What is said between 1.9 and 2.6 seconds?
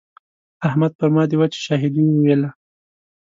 وويله.